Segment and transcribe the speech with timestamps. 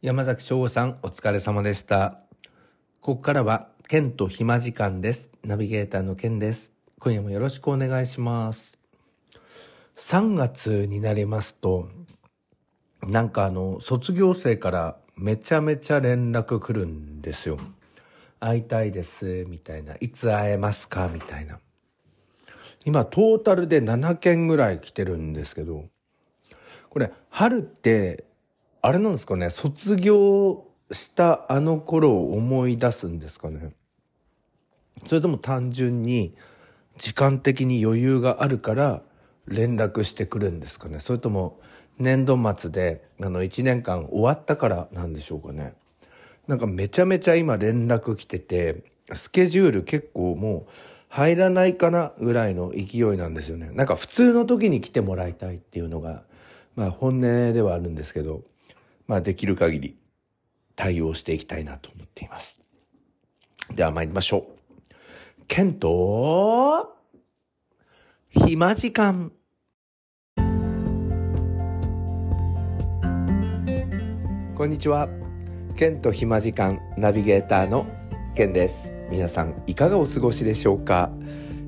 [0.00, 2.20] 山崎翔吾さん、お疲れ様でした。
[3.00, 5.32] ここからは、ケンと暇時間です。
[5.42, 6.72] ナビゲーターのケンです。
[7.00, 8.78] 今夜もよろしくお願いします。
[9.96, 11.88] 3月になりますと、
[13.08, 17.58] なんかあの、卒業生からめちゃめちゃ連絡来るんですよ。
[18.38, 19.96] 会いたいです、みたいな。
[19.98, 21.58] いつ会えますかみたいな。
[22.84, 25.86] 今、トータルで7件ぐらい来てるんですけど、
[26.88, 28.27] これ、春って、
[28.80, 33.70] あれなんですかね、卒業したあの頃を思い出すんですかね。
[35.04, 36.34] それとも単純に
[36.96, 39.02] 時間的に余裕があるから
[39.46, 40.98] 連絡してくるんですかね。
[40.98, 41.60] それとも
[41.98, 45.74] 年度末であの1年間終わったからなんでしょうかね。
[46.46, 50.72] なんかめちゃめちゃ今連絡来てて、スケジュール結構もう
[51.08, 53.70] 入らないかなぐらいの勢いなんですよね。
[53.72, 56.22] なんか普通の時に来てもらいたいっていうのが、
[56.76, 58.42] まあ本音ではあるんですけど、
[59.08, 59.96] まあできる限り
[60.76, 62.60] 対応していきたいなと思っています。
[63.74, 65.44] では参りましょう。
[65.48, 66.94] ケント、
[68.30, 69.32] 暇時間。
[74.54, 75.08] こんにちは。
[75.74, 77.86] ケント暇時間ナビゲーターの
[78.34, 78.92] ケンです。
[79.10, 81.10] 皆さんいかがお過ごしでしょうか、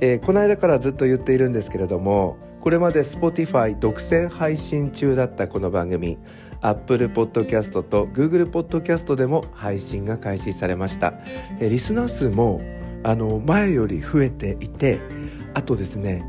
[0.00, 6.16] えーこの間からずっと言っているんですけれども、これまで Spotify 独占配信中だったこの番組
[6.60, 11.14] Apple Podcast と Google Podcast でも配信が開始されました、
[11.58, 12.60] えリスナー数も
[13.02, 15.00] あの前より増えていて
[15.54, 16.24] あとですね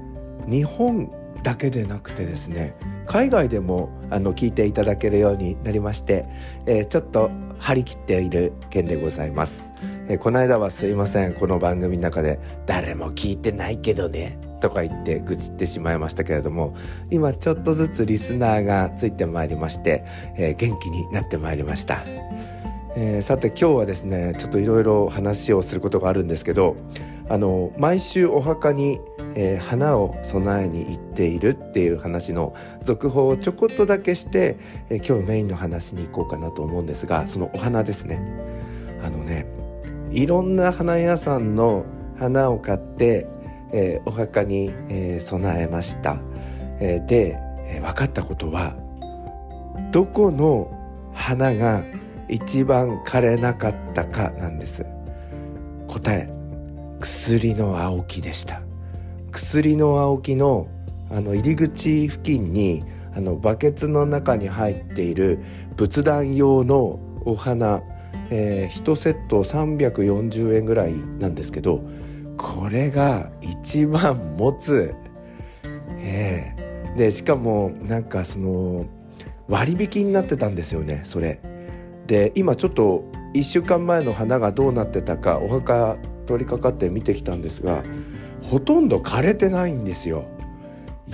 [0.48, 1.12] 日本
[1.44, 6.26] だけでなくてですね海外でもあの聞いていただけるようになりまして、
[6.66, 9.72] えーちょっと張り切っている件でございます、
[10.08, 14.53] えーこの間はすいませんこの番組の中で誰も聞いてないけどね。
[14.64, 16.74] とか言って愚痴ってしまいましたけれども
[17.12, 20.06] 今ちょっとずつリスナーがついてまいりまして、
[20.38, 22.02] えー元気になってまいりました。
[22.96, 26.78] えーさて今日はですねちょっといろいろ話をすることがあるんですけど
[27.28, 29.00] あの毎週お墓に、
[29.36, 34.56] えー花を供えに行っているっていう話の続報をちょこっとだけして、
[34.90, 38.22] えー今日メインの話に行こうかなと思うんですがそのお花ですね。
[39.04, 39.46] あのね
[40.12, 41.84] いろんな花屋さんの
[42.18, 43.28] 花を買って、
[43.74, 46.18] えーお墓に、えー備えました、
[46.80, 48.76] えーで、えー分かったことは
[49.92, 50.72] どこの
[51.14, 51.84] 花が
[52.30, 54.86] 一番枯れなかったかなんです。
[55.88, 56.28] 答え
[57.00, 58.62] 薬の青木でした。
[59.32, 60.68] 薬の青木の
[61.12, 62.84] あの入り口付近に
[63.16, 65.40] あのバケツの中に入っている
[65.76, 67.82] 仏壇用のお花、
[68.32, 71.84] えー、1セット340円ぐらいなんですけど
[72.38, 74.94] これが一番持つ、
[76.00, 76.64] えー
[76.96, 78.86] でしかもなんかその
[79.48, 81.40] 割引になってたんですよねそれ。
[82.08, 87.84] で今ちょっと1週間前の花がどうなってたかお墓取り掛かって見てきたんですが
[88.42, 90.26] ほとんど枯れてないんですよ。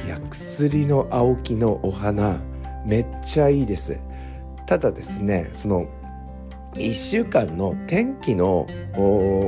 [0.05, 2.39] いや薬の青木のお花
[2.85, 3.99] めっちゃいいです。
[4.65, 5.87] ただですねその
[6.75, 8.67] 1週間の天気の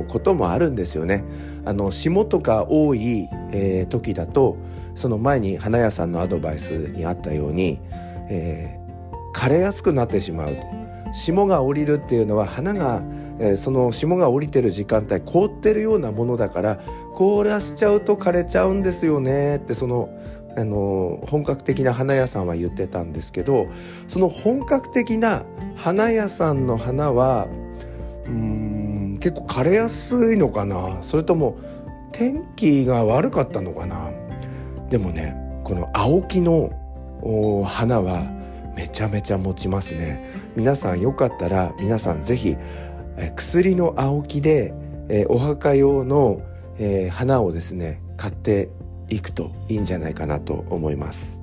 [0.07, 1.23] こともあるんですよね。
[1.65, 4.57] あの霜とか多い、えー時だと
[4.95, 7.79] その前に花屋さんのアドバイスにあったように、
[8.29, 8.81] えー
[9.33, 10.57] 枯れやすくなってしまう
[11.13, 13.01] 霜が降りるっていうのは花が、
[13.39, 16.79] えーその霜が降りてる時間帯凍ってるようなものだから
[17.15, 19.57] 凍らしちゃうと枯れちゃうんですよね。
[19.57, 20.09] ってその
[20.57, 23.67] あの本格的な花屋さんは言ってたんですけど
[24.07, 25.45] その本格的な
[25.83, 27.47] 花屋さんの花は
[28.25, 31.01] うーん結構枯れやすいのかな。
[31.01, 31.57] それとも
[32.11, 34.11] 天気が悪かったのかな。
[34.91, 36.69] でもねこの青木の
[37.65, 38.21] 花は
[38.75, 40.23] めちゃめちゃ持ちますね。
[40.55, 42.55] 皆さんよかったら皆さんぜひ
[43.17, 44.75] えー薬の青木で、
[45.09, 46.41] えーお墓用の、
[46.77, 48.69] え花をですね買って
[49.09, 51.40] いくといいんじゃないかなと思います。